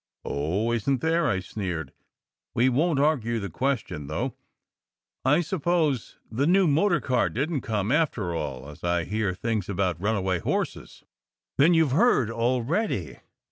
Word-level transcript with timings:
"Oh, 0.25 0.71
isn 0.71 0.97
t 0.97 1.07
there?" 1.07 1.27
I 1.27 1.41
sneered. 1.41 1.93
"We 2.55 2.69
won 2.69 2.95
t 2.95 3.03
argue 3.03 3.39
the 3.39 3.51
question, 3.51 4.07
though. 4.07 4.33
I 5.23 5.41
suppose 5.41 6.17
the 6.31 6.47
new 6.47 6.65
motor 6.65 6.99
car 6.99 7.29
didn 7.29 7.57
t 7.57 7.67
come 7.67 7.91
after 7.91 8.33
all, 8.33 8.67
as 8.67 8.83
I 8.83 9.03
hear 9.03 9.35
things 9.35 9.69
about 9.69 10.01
runaway 10.01 10.39
horses."" 10.39 11.03
Then 11.59 11.75
you 11.75 11.83
have 11.83 11.91
heard 11.93 12.31
already? 12.31 13.17